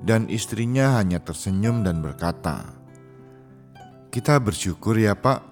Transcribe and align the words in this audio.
dan 0.06 0.30
istrinya 0.30 1.02
hanya 1.02 1.18
tersenyum 1.18 1.82
dan 1.82 1.98
berkata, 2.00 2.70
"Kita 4.14 4.38
bersyukur 4.38 4.94
ya, 4.94 5.18
Pak, 5.18 5.42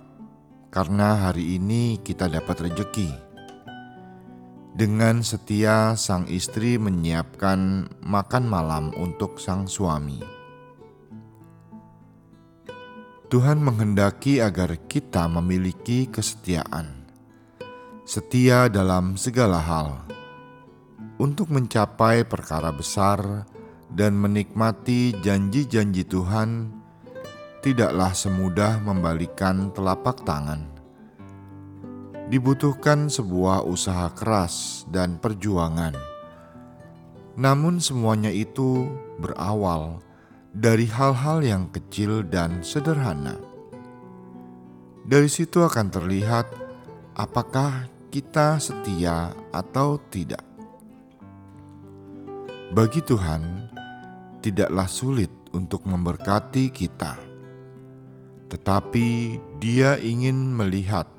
karena 0.71 1.29
hari 1.29 1.59
ini 1.59 1.99
kita 2.01 2.31
dapat 2.31 2.71
rejeki." 2.71 3.28
Dengan 4.79 5.27
setia, 5.27 5.99
sang 5.99 6.31
istri 6.31 6.79
menyiapkan 6.79 7.91
makan 7.99 8.45
malam 8.47 8.95
untuk 8.95 9.43
sang 9.43 9.67
suami. 9.67 10.23
Tuhan 13.27 13.59
menghendaki 13.59 14.39
agar 14.39 14.79
kita 14.87 15.27
memiliki 15.27 16.07
kesetiaan, 16.07 17.11
setia 18.07 18.71
dalam 18.71 19.19
segala 19.19 19.59
hal, 19.59 20.07
untuk 21.19 21.51
mencapai 21.51 22.23
perkara 22.23 22.71
besar 22.71 23.51
dan 23.91 24.15
menikmati 24.15 25.11
janji-janji 25.19 26.07
Tuhan. 26.07 26.71
Tidaklah 27.67 28.15
semudah 28.15 28.79
membalikan 28.79 29.75
telapak 29.75 30.23
tangan 30.23 30.78
dibutuhkan 32.29 33.09
sebuah 33.09 33.65
usaha 33.65 34.13
keras 34.13 34.85
dan 34.93 35.17
perjuangan. 35.17 35.97
Namun, 37.41 37.81
semuanya 37.81 38.29
itu 38.29 38.85
berawal 39.17 40.05
dari 40.53 40.85
hal-hal 40.89 41.41
yang 41.41 41.73
kecil 41.73 42.21
dan 42.25 42.61
sederhana. 42.61 43.37
Dari 45.09 45.29
situ 45.29 45.65
akan 45.65 45.89
terlihat 45.89 46.47
apakah 47.17 47.89
kita 48.13 48.61
setia 48.61 49.33
atau 49.49 49.97
tidak. 50.13 50.45
Bagi 52.69 53.01
Tuhan, 53.01 53.73
tidaklah 54.45 54.85
sulit 54.85 55.33
untuk 55.57 55.89
memberkati 55.89 56.69
kita, 56.69 57.17
tetapi 58.53 59.41
Dia 59.57 59.97
ingin 59.97 60.53
melihat 60.53 61.18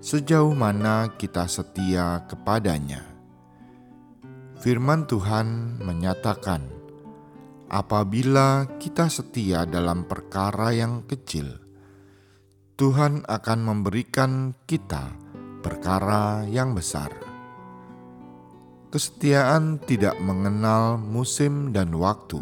sejauh 0.00 0.56
mana 0.56 1.12
kita 1.20 1.44
setia 1.44 2.24
kepadanya. 2.24 3.04
Firman 4.64 5.04
Tuhan 5.04 5.76
menyatakan, 5.84 6.64
apabila 7.68 8.64
kita 8.80 9.12
setia 9.12 9.68
dalam 9.68 10.08
perkara 10.08 10.72
yang 10.72 11.04
kecil, 11.04 11.60
Tuhan 12.80 13.28
akan 13.28 13.60
memberikan 13.60 14.56
kita 14.64 15.12
perkara 15.60 16.48
yang 16.48 16.72
besar. 16.72 17.12
Kesetiaan 18.88 19.84
tidak 19.84 20.16
mengenal 20.16 20.96
musim 20.96 21.76
dan 21.76 21.92
waktu. 21.92 22.40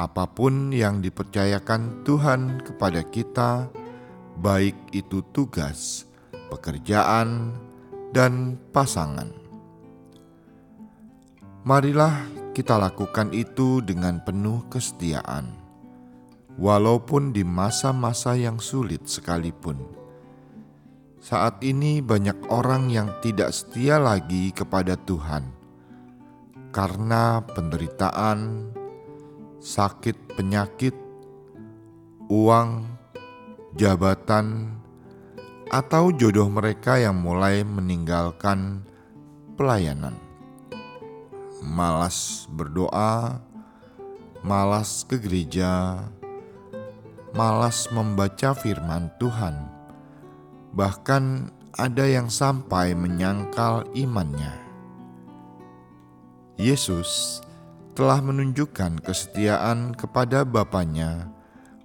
Apa 0.00 0.24
pun 0.32 0.72
yang 0.72 1.04
dipercayakan 1.04 2.02
Tuhan 2.08 2.64
kepada 2.64 3.04
kita, 3.04 3.68
baik 4.40 4.74
itu 4.96 5.20
tugas, 5.30 6.08
pekerjaan, 6.52 7.56
dan 8.12 8.60
pasangan. 8.76 9.32
Marilah 11.64 12.28
kita 12.52 12.76
lakukan 12.76 13.32
itu 13.32 13.80
dengan 13.80 14.20
penuh 14.20 14.68
kesetiaan, 14.68 15.56
walaupun 16.60 17.32
di 17.32 17.40
masa-masa 17.40 18.36
yang 18.36 18.60
sulit 18.60 19.08
sekalipun. 19.08 19.80
Saat 21.22 21.64
ini, 21.64 22.04
banyak 22.04 22.50
orang 22.52 22.92
yang 22.92 23.08
tidak 23.24 23.54
setia 23.56 23.96
lagi 23.96 24.52
kepada 24.52 24.98
Tuhan 24.98 25.62
karena 26.74 27.44
penderitaan, 27.46 28.72
sakit, 29.62 30.34
penyakit, 30.34 30.96
uang, 32.26 32.90
jabatan, 33.78 34.76
atau 35.72 36.12
jodoh 36.12 36.52
mereka 36.52 37.00
yang 37.00 37.16
mulai 37.16 37.64
meninggalkan 37.64 38.84
pelayanan. 39.56 40.12
Malas 41.64 42.44
berdoa, 42.52 43.40
malas 44.44 45.08
ke 45.08 45.16
gereja, 45.16 46.04
malas 47.32 47.88
membaca 47.88 48.52
firman 48.52 49.08
Tuhan, 49.16 49.56
bahkan 50.76 51.48
ada 51.80 52.04
yang 52.04 52.28
sampai 52.28 52.92
menyangkal 52.92 53.88
imannya. 53.96 54.52
Yesus 56.60 57.40
telah 57.96 58.20
menunjukkan 58.20 59.00
kesetiaan 59.00 59.96
kepada 59.96 60.44
Bapaknya, 60.44 61.32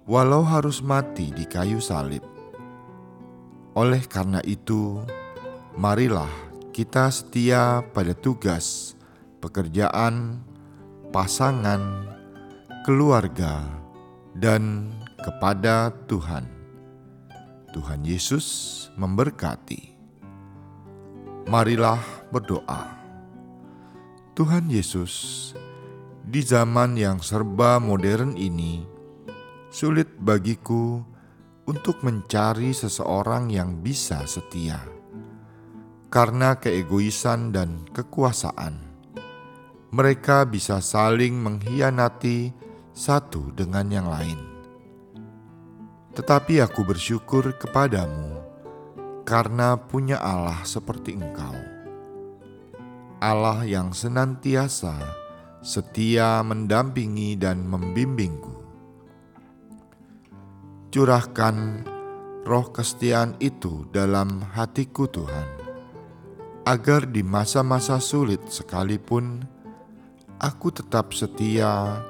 walau 0.04 0.44
harus 0.44 0.84
mati 0.84 1.32
di 1.32 1.48
kayu 1.48 1.80
salib. 1.80 2.37
Oleh 3.78 4.02
karena 4.10 4.42
itu, 4.42 5.06
marilah 5.78 6.26
kita 6.74 7.14
setia 7.14 7.86
pada 7.94 8.10
tugas, 8.10 8.98
pekerjaan, 9.38 10.42
pasangan, 11.14 12.10
keluarga, 12.82 13.62
dan 14.34 14.90
kepada 15.22 15.94
Tuhan. 16.10 16.42
Tuhan 17.70 18.02
Yesus 18.02 18.46
memberkati. 18.98 19.94
Marilah 21.46 22.02
berdoa. 22.34 22.98
Tuhan 24.34 24.74
Yesus, 24.74 25.54
di 26.26 26.42
zaman 26.42 26.98
yang 26.98 27.22
serba 27.22 27.78
modern 27.78 28.34
ini, 28.34 28.82
sulit 29.70 30.10
bagiku 30.18 31.06
untuk 31.68 32.00
mencari 32.00 32.72
seseorang 32.72 33.52
yang 33.52 33.84
bisa 33.84 34.24
setia. 34.24 34.80
Karena 36.08 36.56
keegoisan 36.56 37.52
dan 37.52 37.84
kekuasaan, 37.92 38.80
mereka 39.92 40.48
bisa 40.48 40.80
saling 40.80 41.36
mengkhianati 41.36 42.56
satu 42.96 43.52
dengan 43.52 43.92
yang 43.92 44.08
lain. 44.08 44.40
Tetapi 46.16 46.64
aku 46.64 46.88
bersyukur 46.88 47.52
kepadamu 47.60 48.40
karena 49.28 49.76
punya 49.76 50.16
Allah 50.16 50.64
seperti 50.64 51.20
Engkau. 51.20 51.52
Allah 53.20 53.68
yang 53.68 53.92
senantiasa 53.92 54.96
setia 55.60 56.40
mendampingi 56.40 57.36
dan 57.36 57.68
membimbingku 57.68 58.67
curahkan 60.88 61.84
roh 62.48 62.72
kesetiaan 62.72 63.36
itu 63.44 63.84
dalam 63.92 64.40
hatiku 64.56 65.04
Tuhan, 65.04 65.48
agar 66.64 67.08
di 67.08 67.20
masa-masa 67.20 68.00
sulit 68.00 68.40
sekalipun 68.48 69.44
aku 70.40 70.72
tetap 70.72 71.12
setia 71.12 72.00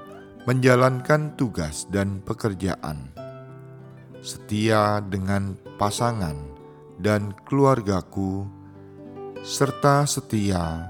menjalankan 0.46 1.34
tugas 1.34 1.90
dan 1.90 2.22
pekerjaan, 2.22 3.10
setia 4.22 5.02
dengan 5.02 5.58
pasangan 5.76 6.38
dan 7.02 7.34
keluargaku, 7.50 8.46
serta 9.42 10.06
setia 10.06 10.86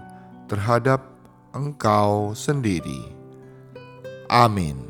terhadap 0.49 1.05
Engkau 1.57 2.37
sendiri. 2.37 3.17
Amin. 4.29 4.88